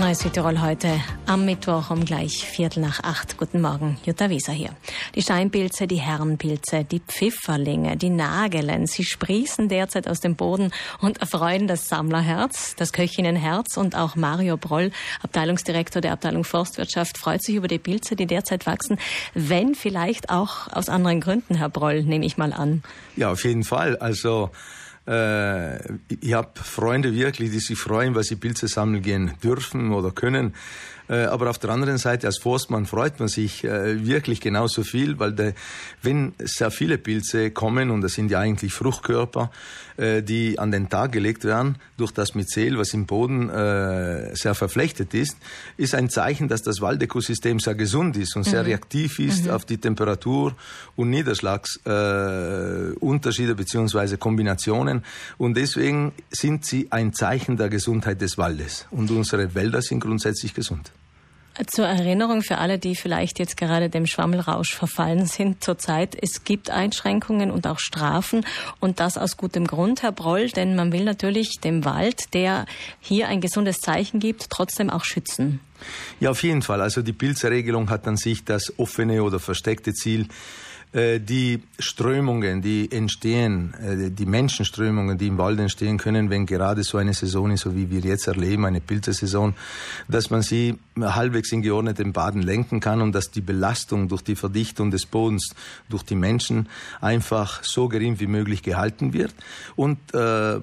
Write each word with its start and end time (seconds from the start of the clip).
Neues 0.00 0.18
Südtirol 0.18 0.60
heute 0.60 1.00
am 1.26 1.44
Mittwoch 1.44 1.90
um 1.90 2.04
gleich 2.04 2.44
Viertel 2.44 2.80
nach 2.80 3.04
acht. 3.04 3.38
Guten 3.38 3.60
Morgen, 3.60 3.96
Jutta 4.04 4.28
Wieser 4.28 4.52
hier. 4.52 4.70
Die 5.14 5.22
Steinpilze, 5.22 5.86
die 5.86 6.00
Herrenpilze, 6.00 6.84
die 6.84 7.00
Pfifferlinge, 7.00 7.96
die 7.96 8.10
Nagelen, 8.10 8.86
sie 8.86 9.04
sprießen 9.04 9.68
derzeit 9.68 10.08
aus 10.08 10.20
dem 10.20 10.34
Boden 10.34 10.72
und 11.00 11.20
erfreuen 11.20 11.68
das 11.68 11.88
Sammlerherz, 11.88 12.74
das 12.76 12.92
Köchinnenherz 12.92 13.76
und 13.76 13.96
auch 13.96 14.16
Mario 14.16 14.56
Broll, 14.56 14.90
Abteilungsdirektor 15.22 16.02
der 16.02 16.12
Abteilung 16.12 16.44
Forstwirtschaft, 16.44 17.16
freut 17.16 17.42
sich 17.42 17.54
über 17.54 17.68
die 17.68 17.78
Pilze, 17.78 18.16
die 18.16 18.26
derzeit 18.26 18.66
wachsen, 18.66 18.98
wenn 19.32 19.74
vielleicht 19.74 20.28
auch 20.28 20.70
aus 20.72 20.88
anderen 20.88 21.20
Gründen, 21.20 21.54
Herr 21.54 21.70
Broll, 21.70 22.02
nehme 22.02 22.26
ich 22.26 22.36
mal 22.36 22.52
an. 22.52 22.82
Ja, 23.16 23.30
auf 23.30 23.44
jeden 23.44 23.64
Fall. 23.64 23.96
Also 23.96 24.50
äh, 25.06 25.94
ich 26.08 26.32
habe 26.32 26.50
Freunde 26.54 27.14
wirklich, 27.14 27.50
die 27.50 27.58
sich 27.58 27.78
freuen, 27.78 28.14
weil 28.14 28.24
sie 28.24 28.36
Pilze 28.36 28.68
sammeln 28.68 29.02
gehen 29.02 29.32
dürfen 29.42 29.92
oder 29.92 30.10
können. 30.10 30.54
Äh, 31.08 31.24
aber 31.24 31.50
auf 31.50 31.58
der 31.58 31.70
anderen 31.70 31.98
Seite, 31.98 32.26
als 32.26 32.38
Forstmann 32.38 32.86
freut 32.86 33.18
man 33.18 33.28
sich 33.28 33.64
äh, 33.64 34.06
wirklich 34.06 34.40
genauso 34.40 34.84
viel, 34.84 35.18
weil 35.18 35.32
der, 35.32 35.54
wenn 36.02 36.34
sehr 36.38 36.70
viele 36.70 36.98
Pilze 36.98 37.50
kommen, 37.50 37.90
und 37.90 38.00
das 38.00 38.14
sind 38.14 38.30
ja 38.30 38.38
eigentlich 38.40 38.72
Fruchtkörper, 38.72 39.50
äh, 39.96 40.22
die 40.22 40.58
an 40.58 40.70
den 40.70 40.88
Tag 40.88 41.12
gelegt 41.12 41.44
werden, 41.44 41.76
durch 41.96 42.12
das 42.12 42.34
Myzel, 42.34 42.78
was 42.78 42.94
im 42.94 43.04
Boden 43.06 43.50
sehr 44.34 44.54
verflechtet 44.54 45.14
ist, 45.14 45.36
ist 45.76 45.94
ein 45.94 46.10
Zeichen, 46.10 46.48
dass 46.48 46.62
das 46.62 46.80
Waldökosystem 46.80 47.60
sehr 47.60 47.76
gesund 47.76 48.16
ist 48.16 48.34
und 48.34 48.42
sehr 48.42 48.62
mhm. 48.62 48.68
reaktiv 48.68 49.20
ist 49.20 49.44
mhm. 49.44 49.52
auf 49.52 49.64
die 49.64 49.78
Temperatur- 49.78 50.56
und 50.96 51.10
Niederschlagsunterschiede 51.10 53.54
beziehungsweise 53.54 54.18
Kombinationen. 54.18 55.04
Und 55.38 55.56
deswegen 55.56 56.10
sind 56.30 56.66
sie 56.66 56.90
ein 56.90 57.12
Zeichen 57.12 57.56
der 57.56 57.68
Gesundheit 57.68 58.20
des 58.20 58.36
Waldes. 58.38 58.86
Und 58.90 59.12
unsere 59.12 59.54
Wälder 59.54 59.80
sind 59.80 60.00
grundsätzlich 60.00 60.52
gesund. 60.54 60.90
Zur 61.68 61.86
Erinnerung 61.86 62.42
für 62.42 62.58
alle, 62.58 62.80
die 62.80 62.96
vielleicht 62.96 63.38
jetzt 63.38 63.56
gerade 63.56 63.88
dem 63.88 64.06
Schwammelrausch 64.06 64.74
verfallen 64.74 65.26
sind 65.26 65.62
zurzeit, 65.62 66.16
es 66.20 66.42
gibt 66.42 66.68
Einschränkungen 66.68 67.52
und 67.52 67.68
auch 67.68 67.78
Strafen 67.78 68.44
und 68.80 68.98
das 68.98 69.16
aus 69.16 69.36
gutem 69.36 69.64
Grund, 69.66 70.02
Herr 70.02 70.10
Broll, 70.10 70.48
denn 70.48 70.74
man 70.74 70.92
will 70.92 71.04
natürlich 71.04 71.60
dem 71.62 71.84
Wald, 71.84 72.34
der 72.34 72.66
hier 73.00 73.28
ein 73.28 73.40
gesundes 73.40 73.78
Zeichen 73.78 74.18
gibt, 74.18 74.50
trotzdem 74.50 74.90
auch 74.90 75.04
schützen. 75.04 75.60
Ja, 76.18 76.30
auf 76.30 76.42
jeden 76.42 76.62
Fall. 76.62 76.80
Also 76.80 77.02
die 77.02 77.12
Pilzregelung 77.12 77.88
hat 77.88 78.06
an 78.08 78.16
sich 78.16 78.44
das 78.44 78.76
offene 78.78 79.22
oder 79.22 79.38
versteckte 79.38 79.92
Ziel, 79.92 80.28
die 80.94 81.60
Strömungen, 81.78 82.62
die 82.62 82.90
entstehen, 82.92 83.74
äh, 83.74 84.10
die 84.10 84.26
Menschenströmungen, 84.26 85.18
die 85.18 85.26
im 85.26 85.38
Wald 85.38 85.58
entstehen 85.58 85.98
können, 85.98 86.30
wenn 86.30 86.46
gerade 86.46 86.84
so 86.84 86.98
eine 86.98 87.12
Saison 87.14 87.50
ist, 87.50 87.62
so 87.62 87.74
wie 87.74 87.90
wir 87.90 88.00
jetzt 88.00 88.28
erleben, 88.28 88.64
eine 88.64 88.80
Pilzesaison, 88.80 89.54
dass 90.08 90.30
man 90.30 90.42
sie 90.42 90.78
halbwegs 91.00 91.50
in 91.50 91.62
geordneten 91.62 92.12
Baden 92.12 92.42
lenken 92.42 92.78
kann 92.78 93.00
und 93.00 93.12
dass 93.12 93.32
die 93.32 93.40
Belastung 93.40 94.08
durch 94.08 94.22
die 94.22 94.36
Verdichtung 94.36 94.92
des 94.92 95.06
Bodens 95.06 95.54
durch 95.88 96.04
die 96.04 96.14
Menschen 96.14 96.68
einfach 97.00 97.64
so 97.64 97.88
gering 97.88 98.20
wie 98.20 98.28
möglich 98.28 98.62
gehalten 98.62 99.12
wird. 99.12 99.34
Und 99.74 99.98
äh, 100.14 100.60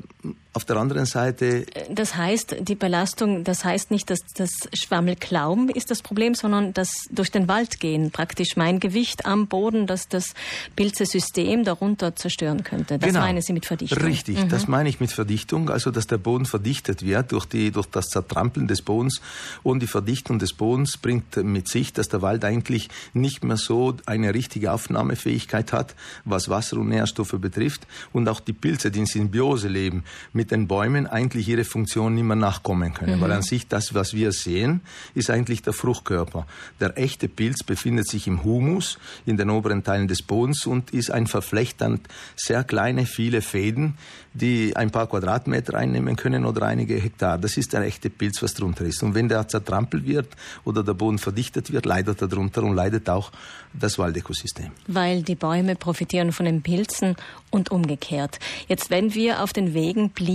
auf 0.54 0.66
der 0.66 0.76
anderen 0.76 1.06
Seite. 1.06 1.66
Das 1.90 2.18
heißt, 2.18 2.58
die 2.60 2.76
Belastung, 2.76 3.46
das 3.46 3.64
heißt 3.64 3.90
nicht, 3.90 4.10
dass 4.10 4.20
das 4.36 4.52
Schwammelklauben 4.74 5.70
ist 5.70 5.92
das 5.92 6.02
Problem, 6.02 6.36
sondern 6.36 6.74
das 6.74 7.06
durch 7.10 7.32
den 7.32 7.48
Wald 7.48 7.80
gehen, 7.80 8.12
praktisch 8.12 8.58
mein 8.58 8.82
Gewicht 8.82 9.26
am 9.26 9.48
Boden, 9.48 9.88
das 9.88 10.10
das 10.10 10.34
Pilzesystem 10.76 11.64
darunter 11.64 12.18
zerstören 12.18 12.64
könnte. 12.64 13.00
Das 13.00 13.08
genau. 13.08 13.22
meine 13.22 13.42
Sie 13.42 13.54
mit 13.54 13.66
Verdichtung. 13.66 14.04
Richtig, 14.04 14.44
mhm. 14.44 14.50
das 14.50 14.68
meine 14.68 14.90
ich 14.90 15.00
mit 15.00 15.14
Verdichtung, 15.14 15.70
also 15.70 15.90
dass 15.90 16.08
der 16.08 16.18
Boden 16.18 16.46
verdichtet 16.46 17.06
wird 17.06 17.32
durch, 17.32 17.46
die, 17.46 17.72
durch 17.72 17.88
das 17.88 18.08
Zertrampeln 18.08 18.68
des 18.68 18.82
Bodens 18.82 19.22
und 19.64 19.82
die 19.82 19.88
Verdichtung 19.88 20.38
des 20.38 20.52
Bodens 20.52 20.98
bringt 20.98 21.38
mit 21.38 21.70
sich, 21.70 21.94
dass 21.94 22.10
der 22.10 22.22
Wald 22.22 22.44
eigentlich 22.44 22.90
nicht 23.14 23.46
mehr 23.46 23.58
so 23.58 23.96
eine 24.06 24.34
richtige 24.34 24.74
Aufnahmefähigkeit 24.74 25.72
hat, 25.72 25.96
was 26.26 26.50
Wasser 26.50 26.78
und 26.78 26.90
Nährstoffe 26.90 27.36
betrifft 27.40 27.88
und 28.12 28.28
auch 28.28 28.42
die 28.42 28.54
Pilze, 28.54 28.92
die 28.92 29.00
in 29.00 29.06
Symbiose 29.06 29.70
leben, 29.70 30.04
mit 30.42 30.50
den 30.50 30.68
Bäumen 30.68 31.06
eigentlich 31.06 31.48
ihre 31.48 31.64
Funktion 31.64 32.16
nicht 32.16 32.24
mehr 32.24 32.36
nachkommen 32.36 32.96
können. 32.96 33.18
Mhm. 33.18 33.22
Weil 33.22 33.32
an 33.34 33.44
sich 33.44 33.68
das, 33.68 33.94
was 33.94 34.16
wir 34.16 34.32
sehen, 34.32 34.82
ist 35.14 35.30
eigentlich 35.30 35.62
der 35.62 35.72
Fruchtkörper. 35.72 36.48
Der 36.80 36.98
echte 36.98 37.28
Pilz 37.28 37.62
befindet 37.62 38.10
sich 38.10 38.26
im 38.26 38.44
Humus, 38.44 38.98
in 39.28 39.38
den 39.38 39.52
oberen 39.52 39.84
Teilen 39.84 40.08
des 40.08 40.24
Bodens 40.24 40.66
und 40.66 40.96
ist 40.96 41.12
ein 41.12 41.28
Verflecht 41.28 41.84
an 41.84 42.00
sehr 42.36 42.64
kleine, 42.64 43.06
viele 43.06 43.44
Fäden, 43.44 44.00
die 44.34 44.76
ein 44.76 44.90
paar 44.90 45.06
Quadratmeter 45.06 45.76
einnehmen 45.76 46.16
können 46.16 46.46
oder 46.46 46.64
einige 46.66 46.96
Hektar. 46.96 47.38
Das 47.38 47.56
ist 47.56 47.74
der 47.74 47.82
echte 47.82 48.10
Pilz, 48.10 48.42
was 48.42 48.56
drunter 48.56 48.86
ist. 48.86 49.04
Und 49.04 49.14
wenn 49.14 49.30
der 49.30 49.48
zertrampelt 49.48 50.08
wird 50.08 50.30
oder 50.64 50.84
der 50.84 50.96
Boden 50.96 51.20
verdichtet 51.20 51.72
wird, 51.72 51.86
leidet 51.86 52.20
er 52.20 52.30
darunter 52.30 52.64
und 52.64 52.74
leidet 52.74 53.08
auch 53.12 53.32
das 53.74 54.00
Waldökosystem. 54.00 54.72
Weil 54.88 55.22
die 55.22 55.36
Bäume 55.36 55.76
profitieren 55.76 56.32
von 56.32 56.48
den 56.48 56.64
Pilzen 56.64 57.16
und 57.52 57.70
umgekehrt. 57.70 58.40
Jetzt, 58.68 58.90
wenn 58.90 59.14
wir 59.14 59.44
auf 59.44 59.54
den 59.54 59.76
Wegen 59.76 60.10
blieben, 60.10 60.31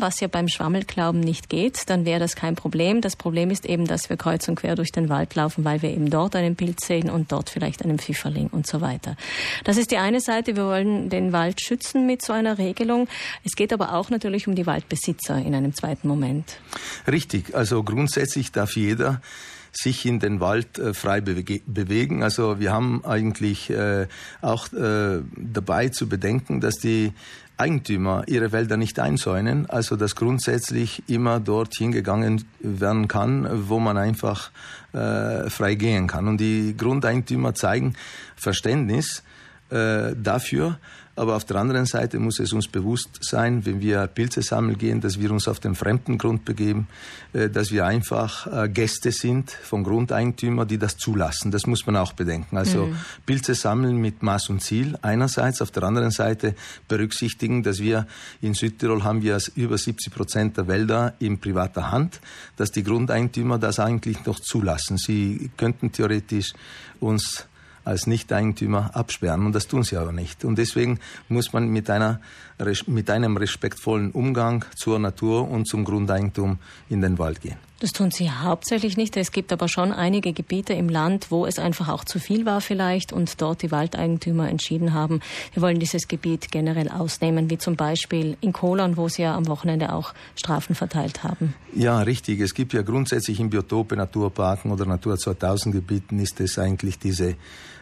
was 0.00 0.20
ja 0.20 0.28
beim 0.28 0.48
Schwammelglauben 0.48 1.20
nicht 1.20 1.48
geht, 1.48 1.88
dann 1.90 2.04
wäre 2.04 2.20
das 2.20 2.36
kein 2.36 2.54
Problem. 2.54 3.00
Das 3.00 3.16
Problem 3.16 3.50
ist 3.50 3.66
eben, 3.66 3.86
dass 3.86 4.08
wir 4.08 4.16
kreuz 4.16 4.48
und 4.48 4.56
quer 4.56 4.76
durch 4.76 4.92
den 4.92 5.08
Wald 5.08 5.34
laufen, 5.34 5.64
weil 5.64 5.82
wir 5.82 5.90
eben 5.90 6.10
dort 6.10 6.36
einen 6.36 6.56
Pilz 6.56 6.86
sehen 6.86 7.10
und 7.10 7.32
dort 7.32 7.50
vielleicht 7.50 7.82
einen 7.82 7.98
Pfifferling 7.98 8.48
und 8.48 8.66
so 8.66 8.80
weiter. 8.80 9.16
Das 9.64 9.76
ist 9.76 9.90
die 9.90 9.98
eine 9.98 10.20
Seite. 10.20 10.56
Wir 10.56 10.66
wollen 10.66 11.10
den 11.10 11.32
Wald 11.32 11.60
schützen 11.60 12.06
mit 12.06 12.22
so 12.22 12.32
einer 12.32 12.58
Regelung. 12.58 13.08
Es 13.44 13.56
geht 13.56 13.72
aber 13.72 13.94
auch 13.94 14.10
natürlich 14.10 14.46
um 14.46 14.54
die 14.54 14.66
Waldbesitzer 14.66 15.38
in 15.38 15.54
einem 15.54 15.74
zweiten 15.74 16.08
Moment. 16.08 16.58
Richtig. 17.06 17.54
Also 17.54 17.82
grundsätzlich 17.82 18.52
darf 18.52 18.76
jeder 18.76 19.20
sich 19.72 20.06
in 20.06 20.18
den 20.18 20.40
Wald 20.40 20.78
äh, 20.78 20.94
frei 20.94 21.20
bewege 21.20 21.60
bewegen. 21.66 22.22
Also 22.22 22.60
wir 22.60 22.72
haben 22.72 23.04
eigentlich 23.04 23.70
äh, 23.70 24.06
auch 24.40 24.72
äh, 24.72 25.20
dabei 25.36 25.88
zu 25.88 26.08
bedenken, 26.08 26.60
dass 26.60 26.76
die 26.76 27.12
Eigentümer 27.56 28.24
ihre 28.26 28.52
Wälder 28.52 28.78
nicht 28.78 28.98
einzäunen, 28.98 29.68
also 29.68 29.96
dass 29.96 30.16
grundsätzlich 30.16 31.02
immer 31.08 31.40
dort 31.40 31.74
hingegangen 31.76 32.44
werden 32.60 33.06
kann, 33.06 33.68
wo 33.68 33.78
man 33.78 33.98
einfach 33.98 34.50
äh, 34.92 35.50
frei 35.50 35.74
gehen 35.74 36.06
kann. 36.06 36.26
Und 36.26 36.38
die 36.38 36.74
Grundeigentümer 36.76 37.54
zeigen 37.54 37.94
Verständnis 38.34 39.22
äh, 39.70 40.14
dafür, 40.16 40.78
aber 41.20 41.36
auf 41.36 41.44
der 41.44 41.58
anderen 41.58 41.84
Seite 41.84 42.18
muss 42.18 42.38
es 42.38 42.54
uns 42.54 42.66
bewusst 42.66 43.18
sein, 43.20 43.66
wenn 43.66 43.82
wir 43.82 44.06
Pilze 44.06 44.40
sammeln 44.40 44.78
gehen, 44.78 45.02
dass 45.02 45.20
wir 45.20 45.30
uns 45.32 45.48
auf 45.48 45.60
den 45.60 45.74
fremden 45.74 46.16
Grund 46.16 46.46
begeben, 46.46 46.88
äh, 47.34 47.50
dass 47.50 47.72
wir 47.72 47.84
einfach 47.84 48.46
äh, 48.46 48.70
Gäste 48.70 49.12
sind 49.12 49.50
vom 49.50 49.84
Grundeigentümer, 49.84 50.64
die 50.64 50.78
das 50.78 50.96
zulassen. 50.96 51.50
Das 51.50 51.66
muss 51.66 51.84
man 51.84 51.96
auch 51.96 52.14
bedenken. 52.14 52.56
Also 52.56 52.86
mhm. 52.86 52.96
Pilze 53.26 53.54
sammeln 53.54 53.98
mit 53.98 54.22
Maß 54.22 54.48
und 54.48 54.62
Ziel 54.62 54.96
einerseits, 55.02 55.60
auf 55.60 55.70
der 55.70 55.82
anderen 55.82 56.10
Seite 56.10 56.54
berücksichtigen, 56.88 57.62
dass 57.62 57.80
wir 57.80 58.06
in 58.40 58.54
Südtirol 58.54 59.04
haben 59.04 59.22
wir 59.22 59.38
über 59.56 59.76
70 59.76 60.14
Prozent 60.14 60.56
der 60.56 60.68
Wälder 60.68 61.12
in 61.18 61.38
privater 61.38 61.90
Hand, 61.90 62.22
dass 62.56 62.70
die 62.70 62.82
Grundeigentümer 62.82 63.58
das 63.58 63.78
eigentlich 63.78 64.24
noch 64.24 64.40
zulassen. 64.40 64.96
Sie 64.96 65.50
könnten 65.58 65.92
theoretisch 65.92 66.54
uns 66.98 67.46
als 67.84 68.06
Nicht-Eigentümer 68.06 68.90
absperren. 68.94 69.46
Und 69.46 69.54
das 69.54 69.66
tun 69.66 69.82
sie 69.82 69.96
aber 69.96 70.12
nicht. 70.12 70.44
Und 70.44 70.56
deswegen 70.56 70.98
muss 71.28 71.52
man 71.52 71.68
mit, 71.68 71.90
einer, 71.90 72.20
mit 72.86 73.10
einem 73.10 73.36
respektvollen 73.36 74.10
Umgang 74.10 74.64
zur 74.76 74.98
Natur 74.98 75.48
und 75.48 75.66
zum 75.66 75.84
Grundeigentum 75.84 76.58
in 76.88 77.00
den 77.00 77.18
Wald 77.18 77.40
gehen. 77.40 77.69
Das 77.80 77.92
tun 77.92 78.10
Sie 78.10 78.30
hauptsächlich 78.30 78.98
nicht. 78.98 79.16
Es 79.16 79.32
gibt 79.32 79.54
aber 79.54 79.66
schon 79.66 79.90
einige 79.90 80.34
Gebiete 80.34 80.74
im 80.74 80.90
Land, 80.90 81.30
wo 81.30 81.46
es 81.46 81.58
einfach 81.58 81.88
auch 81.88 82.04
zu 82.04 82.18
viel 82.18 82.44
war 82.44 82.60
vielleicht 82.60 83.10
und 83.10 83.40
dort 83.40 83.62
die 83.62 83.70
Waldeigentümer 83.70 84.50
entschieden 84.50 84.92
haben, 84.92 85.20
wir 85.54 85.62
wollen 85.62 85.80
dieses 85.80 86.06
Gebiet 86.06 86.52
generell 86.52 86.90
ausnehmen, 86.90 87.48
wie 87.48 87.56
zum 87.56 87.76
Beispiel 87.76 88.36
in 88.42 88.52
Kolon, 88.52 88.98
wo 88.98 89.08
Sie 89.08 89.22
ja 89.22 89.34
am 89.34 89.46
Wochenende 89.46 89.94
auch 89.94 90.12
Strafen 90.36 90.74
verteilt 90.74 91.24
haben. 91.24 91.54
Ja, 91.74 92.02
richtig. 92.02 92.40
Es 92.40 92.52
gibt 92.52 92.74
ja 92.74 92.82
grundsätzlich 92.82 93.40
in 93.40 93.48
Biotope, 93.48 93.96
Naturparken 93.96 94.70
oder 94.70 94.84
Natur 94.84 95.16
2000 95.16 95.74
Gebieten 95.74 96.18
ist 96.18 96.38
es 96.40 96.58
eigentlich 96.58 96.98
diese 96.98 97.36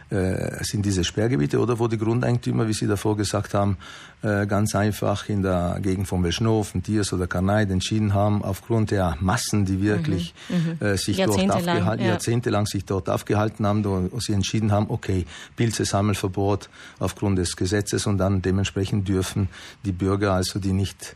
äh, 0.09 0.63
sind 0.63 0.85
diese 0.85 1.03
Sperrgebiete 1.03 1.59
oder 1.59 1.79
wo 1.79 1.87
die 1.87 1.97
Grundeigentümer, 1.97 2.67
wie 2.67 2.73
Sie 2.73 2.87
davor 2.87 3.15
gesagt 3.15 3.53
haben, 3.53 3.77
äh, 4.21 4.47
ganz 4.47 4.75
einfach 4.75 5.29
in 5.29 5.43
der 5.43 5.79
Gegend 5.81 6.07
von 6.07 6.21
Belschnofen, 6.21 6.83
Tiers 6.83 7.13
oder 7.13 7.27
Karneid 7.27 7.69
entschieden 7.69 8.13
haben, 8.13 8.43
aufgrund 8.43 8.91
der 8.91 9.17
Massen, 9.19 9.65
die 9.65 9.81
wirklich 9.81 10.33
mhm, 10.49 10.77
mhm. 10.79 10.85
äh, 10.85 10.97
sich 10.97 11.17
dort 11.17 11.49
aufgehalten, 11.51 12.03
ja. 12.03 12.11
jahrzehntelang 12.11 12.65
sich 12.65 12.85
dort 12.85 13.09
aufgehalten 13.09 13.65
haben, 13.65 13.85
wo 13.85 14.19
sie 14.19 14.33
entschieden 14.33 14.71
haben, 14.71 14.87
okay, 14.89 15.25
Pilze-Sammelverbot 15.55 16.69
aufgrund 16.99 17.37
des 17.37 17.55
Gesetzes 17.55 18.07
und 18.07 18.17
dann 18.17 18.41
dementsprechend 18.41 19.07
dürfen 19.07 19.47
die 19.85 19.91
Bürger, 19.91 20.33
also 20.33 20.59
die 20.59 20.73
nicht 20.73 21.15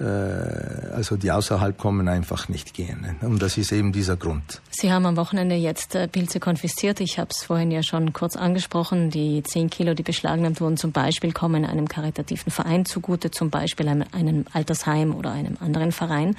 also 0.00 1.16
die 1.16 1.30
außerhalb 1.30 1.76
kommen, 1.76 2.08
einfach 2.08 2.48
nicht 2.48 2.72
gehen. 2.74 3.16
Und 3.20 3.42
das 3.42 3.58
ist 3.58 3.70
eben 3.72 3.92
dieser 3.92 4.16
Grund. 4.16 4.60
Sie 4.70 4.90
haben 4.92 5.04
am 5.04 5.16
Wochenende 5.16 5.56
jetzt 5.56 5.94
äh, 5.94 6.08
Pilze 6.08 6.40
konfisziert. 6.40 7.00
Ich 7.00 7.18
habe 7.18 7.28
es 7.30 7.44
vorhin 7.44 7.70
ja 7.70 7.82
schon 7.82 8.12
kurz 8.12 8.36
angesprochen. 8.36 9.10
Die 9.10 9.42
10 9.42 9.68
Kilo, 9.68 9.94
die 9.94 10.02
beschlagnahmt 10.02 10.60
wurden, 10.60 10.76
zum 10.76 10.92
Beispiel 10.92 11.32
kommen 11.32 11.64
einem 11.64 11.86
karitativen 11.86 12.50
Verein 12.50 12.86
zugute, 12.86 13.30
zum 13.30 13.50
Beispiel 13.50 13.88
einem, 13.88 14.06
einem 14.12 14.44
Altersheim 14.52 15.14
oder 15.14 15.32
einem 15.32 15.56
anderen 15.60 15.92
Verein. 15.92 16.36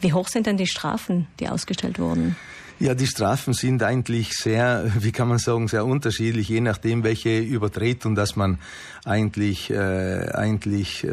Wie 0.00 0.12
hoch 0.12 0.28
sind 0.28 0.46
denn 0.46 0.56
die 0.56 0.66
Strafen, 0.66 1.26
die 1.38 1.48
ausgestellt 1.48 1.98
wurden? 1.98 2.36
Ja, 2.78 2.94
die 2.94 3.06
Strafen 3.06 3.54
sind 3.54 3.82
eigentlich 3.82 4.36
sehr, 4.36 4.90
wie 4.98 5.12
kann 5.12 5.28
man 5.28 5.38
sagen, 5.38 5.68
sehr 5.68 5.84
unterschiedlich, 5.84 6.48
je 6.48 6.60
nachdem, 6.60 7.04
welche 7.04 7.38
Übertretung 7.38 8.14
das 8.14 8.36
man 8.36 8.58
eigentlich, 9.04 9.70
äh, 9.70 10.30
eigentlich, 10.32 11.02
äh, 11.04 11.08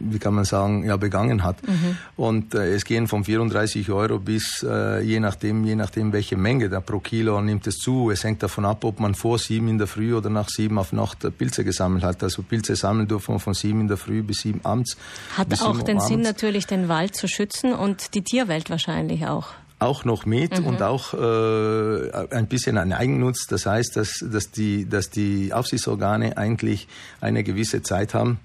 wie 0.00 0.18
kann 0.18 0.34
man 0.34 0.44
sagen, 0.44 0.84
ja, 0.84 0.96
begangen 0.96 1.44
hat. 1.44 1.66
Mhm. 1.66 1.96
Und 2.16 2.54
äh, 2.54 2.74
es 2.74 2.84
gehen 2.84 3.06
von 3.06 3.24
34 3.24 3.90
Euro 3.90 4.18
bis, 4.18 4.64
äh, 4.68 5.00
je 5.02 5.20
nachdem, 5.20 5.64
je 5.64 5.74
nachdem, 5.74 6.12
welche 6.12 6.36
Menge 6.36 6.68
da 6.68 6.80
pro 6.80 7.00
Kilo 7.00 7.40
nimmt 7.40 7.66
es 7.66 7.76
zu. 7.76 8.10
Es 8.10 8.24
hängt 8.24 8.42
davon 8.42 8.64
ab, 8.64 8.84
ob 8.84 9.00
man 9.00 9.14
vor 9.14 9.38
sieben 9.38 9.68
in 9.68 9.78
der 9.78 9.86
Früh 9.86 10.14
oder 10.14 10.30
nach 10.30 10.48
sieben 10.48 10.78
auf 10.78 10.92
Nacht 10.92 11.18
Pilze 11.36 11.64
gesammelt 11.64 12.04
hat. 12.04 12.22
Also 12.22 12.42
Pilze 12.42 12.76
sammeln 12.76 13.08
dürfen 13.08 13.38
von 13.38 13.52
sieben 13.52 13.82
in 13.82 13.88
der 13.88 13.98
Früh 13.98 14.22
bis 14.22 14.40
sieben 14.40 14.64
abends. 14.64 14.96
Hat 15.36 15.60
auch 15.62 15.82
den 15.82 16.00
Sinn 16.00 16.20
natürlich, 16.20 16.66
den 16.66 16.88
Wald 16.88 17.14
zu 17.14 17.28
schützen 17.28 17.74
und 17.74 18.14
die 18.14 18.22
Tierwelt 18.22 18.70
wahrscheinlich 18.70 19.26
auch 19.26 19.48
auch 19.82 20.04
noch 20.04 20.24
mit 20.26 20.60
mhm. 20.60 20.66
und 20.66 20.82
auch 20.82 21.14
äh, 21.14 22.34
ein 22.34 22.46
bisschen 22.46 22.78
ein 22.78 22.92
Eigennutz. 22.92 23.46
Das 23.46 23.66
heißt, 23.66 23.96
dass, 23.96 24.24
dass, 24.26 24.50
die, 24.50 24.88
dass 24.88 25.10
die 25.10 25.52
Aufsichtsorgane 25.52 26.36
eigentlich 26.36 26.88
eine 27.20 27.42
gewisse 27.44 27.82
Zeit 27.82 28.14
haben, 28.14 28.38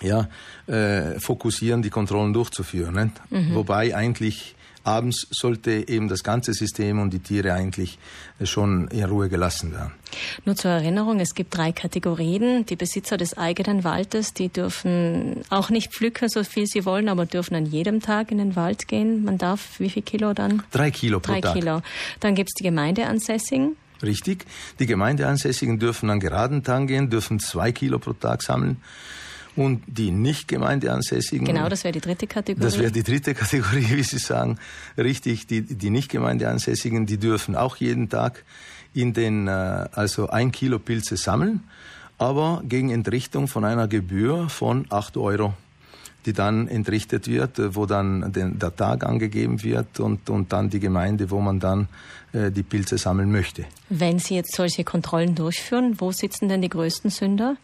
ja, 0.00 0.28
äh, 0.66 1.20
fokussieren, 1.20 1.82
die 1.82 1.90
Kontrollen 1.90 2.32
durchzuführen. 2.32 3.12
Mhm. 3.30 3.54
Wobei 3.54 3.94
eigentlich 3.94 4.53
abends 4.84 5.26
sollte 5.30 5.88
eben 5.88 6.08
das 6.08 6.22
ganze 6.22 6.52
System 6.52 7.00
und 7.00 7.12
die 7.12 7.18
Tiere 7.18 7.52
eigentlich 7.54 7.98
schon 8.42 8.88
in 8.88 9.04
Ruhe 9.04 9.28
gelassen 9.28 9.72
werden. 9.72 9.92
Nur 10.44 10.54
zur 10.54 10.70
Erinnerung, 10.70 11.20
es 11.20 11.34
gibt 11.34 11.56
drei 11.56 11.72
Kategorien. 11.72 12.66
Die 12.66 12.76
Besitzer 12.76 13.16
des 13.16 13.36
eigenen 13.36 13.84
Waldes, 13.84 14.34
die 14.34 14.48
dürfen 14.48 15.42
auch 15.50 15.70
nicht 15.70 15.92
pflücken, 15.92 16.28
so 16.28 16.44
viel 16.44 16.66
sie 16.66 16.84
wollen, 16.84 17.08
aber 17.08 17.26
dürfen 17.26 17.54
an 17.54 17.66
jedem 17.66 18.00
Tag 18.00 18.30
in 18.30 18.38
den 18.38 18.56
Wald 18.56 18.86
gehen. 18.88 19.24
Man 19.24 19.38
darf 19.38 19.80
wie 19.80 19.90
viel 19.90 20.02
Kilo 20.02 20.34
dann? 20.34 20.62
Drei 20.70 20.90
Kilo 20.90 21.20
pro 21.20 21.32
Drei 21.32 21.40
Tag. 21.40 21.54
Kilo. 21.54 21.82
Dann 22.20 22.34
gibt 22.34 22.50
es 22.50 22.54
die 22.54 22.64
Gemeindeansässigen. 22.64 23.76
Richtig. 24.02 24.44
Die 24.78 24.86
Gemeindeansässigen 24.86 25.78
dürfen 25.78 26.10
an 26.10 26.20
geraden 26.20 26.62
Tagen 26.62 26.86
gehen, 26.86 27.10
dürfen 27.10 27.40
zwei 27.40 27.72
Kilo 27.72 27.98
pro 27.98 28.12
Tag 28.12 28.42
sammeln 28.42 28.76
und 29.56 29.82
die 29.86 30.10
nicht 30.10 30.48
Gemeindeansässigen. 30.48 31.46
Genau, 31.46 31.68
das 31.68 31.84
wäre 31.84 31.92
die 31.92 32.00
dritte 32.00 32.26
Kategorie. 32.26 32.64
Das 32.64 32.78
wäre 32.78 32.90
die 32.90 33.02
dritte 33.02 33.34
Kategorie, 33.34 33.86
wie 33.90 34.02
Sie 34.02 34.18
sagen. 34.18 34.58
Richtig, 34.98 35.46
die, 35.46 35.62
die 35.62 35.90
nicht 35.90 36.10
Gemeindeansässigen, 36.10 37.06
die 37.06 37.18
dürfen 37.18 37.56
auch 37.56 37.76
jeden 37.76 38.08
Tag 38.08 38.44
in 38.92 39.12
den, 39.12 39.48
äh, 39.48 39.50
also 39.50 40.28
ein 40.28 40.52
Kilo 40.52 40.78
Pilze 40.78 41.16
sammeln, 41.16 41.64
aber 42.18 42.62
gegen 42.68 42.90
Entrichtung 42.90 43.48
von 43.48 43.64
einer 43.64 43.88
Gebühr 43.88 44.48
von 44.48 44.86
acht 44.90 45.16
Euro 45.16 45.54
die 46.26 46.32
dann 46.32 46.68
entrichtet 46.68 47.28
wird, 47.28 47.58
äh, 47.58 47.74
wo 47.74 47.86
dann 47.86 48.32
den, 48.32 48.58
der 48.58 48.74
Tag 48.74 49.04
angegeben 49.04 49.62
wird 49.62 50.00
und, 50.00 50.30
und 50.30 50.52
dann 50.52 50.70
die 50.70 50.80
Gemeinde, 50.80 51.30
wo 51.30 51.40
man 51.40 51.60
dann 51.60 51.88
äh, 52.32 52.50
die 52.50 52.62
Pilze 52.62 52.98
sammeln 52.98 53.30
möchte. 53.30 53.64
Wenn 53.88 54.18
Sie 54.18 54.34
jetzt 54.34 54.54
solche 54.54 54.84
Kontrollen 54.84 55.34
durchführen, 55.34 55.96
wo 55.98 56.12
sitzen 56.12 56.48
denn 56.48 56.62
die 56.62 56.68
größten 56.68 57.10
Sünder? 57.10 57.56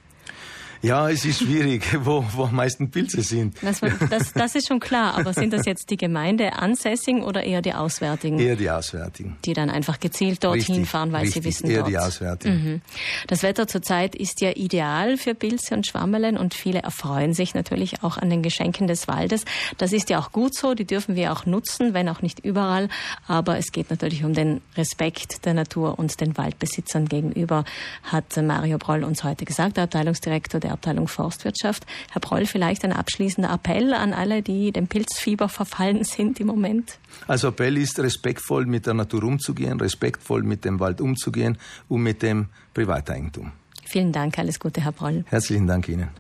Ja, 0.83 1.11
es 1.11 1.27
ist 1.27 1.41
schwierig, 1.41 1.83
wo, 2.05 2.25
wo 2.33 2.45
am 2.45 2.55
meisten 2.55 2.91
Pilze 2.91 3.21
sind. 3.21 3.57
Das, 3.61 3.81
das, 4.09 4.33
das 4.33 4.55
ist 4.55 4.69
schon 4.69 4.81
klar, 4.81 5.19
aber 5.19 5.35
sind 5.35 5.53
das 5.53 5.67
jetzt 5.67 5.91
die 5.91 5.99
Gemeindeansässigen 5.99 7.23
oder 7.23 7.45
eher 7.45 7.61
die 7.61 7.75
Auswärtigen? 7.75 8.39
Eher 8.39 8.57
die 8.57 8.71
Auswärtigen. 8.71 9.37
Die 9.45 9.53
dann 9.53 9.69
einfach 9.69 10.01
gezielt 10.01 10.43
dorthin 10.43 10.77
richtig, 10.77 10.89
fahren, 10.89 11.13
weil 11.13 11.25
richtig, 11.25 11.43
sie 11.43 11.49
wissen, 11.49 11.71
eher 11.71 11.81
dort. 11.81 11.91
die 11.91 11.99
Auswärtigen. 11.99 12.65
Mhm. 12.65 12.81
Das 13.27 13.43
Wetter 13.43 13.69
zurzeit 13.69 14.15
ist 14.15 14.41
ja 14.41 14.53
ideal 14.53 15.19
für 15.19 15.35
Pilze 15.35 15.75
und 15.75 15.87
Schwammelen 15.87 16.39
und 16.39 16.55
viele 16.55 16.81
erfreuen 16.81 17.35
sich 17.35 17.55
natürlich 17.55 18.03
auch 18.03 18.17
an 18.17 18.31
den 18.31 18.43
Geschenken 18.43 18.87
des 18.87 19.07
Waldes. 19.07 19.45
Das 19.77 19.93
ist 19.93 20.09
ja 20.09 20.19
auch 20.19 20.33
gut 20.33 20.55
so, 20.55 20.75
die 20.75 20.87
dürfen 20.87 21.15
wir 21.15 21.33
auch 21.33 21.45
nutzen, 21.45 21.93
wenn 21.93 22.09
auch 22.09 22.23
nicht 22.23 22.41
überall, 22.41 22.89
aber 23.27 23.59
es 23.59 23.73
geht 23.73 23.91
natürlich 23.91 24.25
um 24.25 24.33
den 24.33 24.63
Respekt 24.77 25.45
der 25.45 25.53
Natur 25.53 25.99
und 25.99 26.21
den 26.23 26.39
Waldbesitzern 26.39 27.07
gegenüber, 27.07 27.65
hat 28.05 28.37
Mario 28.43 28.79
Broll 28.79 29.05
uns 29.05 29.25
heute 29.25 29.45
gesagt, 29.45 29.77
der 29.77 29.85
Abteilungsdirektor 29.85 30.59
der 30.59 30.70
der 30.71 30.75
Abteilung 30.75 31.09
Forstwirtschaft. 31.09 31.85
Herr 32.11 32.21
Broll, 32.21 32.47
vielleicht 32.47 32.85
ein 32.85 32.93
abschließender 32.93 33.53
Appell 33.53 33.93
an 33.93 34.13
alle, 34.13 34.43
die 34.43 34.73
dem 34.73 34.87
Pilzfieber 34.87 35.49
verfallen 35.49 36.05
sind 36.17 36.41
im 36.41 36.47
Moment. 36.47 36.99
Also 37.27 37.49
Appell 37.49 37.77
ist, 37.77 37.99
respektvoll 37.99 38.67
mit 38.67 38.87
der 38.87 38.95
Natur 38.95 39.25
umzugehen, 39.25 39.81
respektvoll 39.81 40.43
mit 40.43 40.65
dem 40.65 40.81
Wald 40.81 41.01
umzugehen 41.01 41.59
und 41.89 42.03
mit 42.03 42.23
dem 42.23 42.47
Privateigentum. 42.73 43.53
Vielen 43.85 44.13
Dank, 44.13 44.39
alles 44.39 44.61
Gute, 44.61 44.81
Herr 44.81 44.93
Broll. 44.93 45.25
Herzlichen 45.29 45.67
Dank 45.67 45.89
Ihnen. 45.89 46.09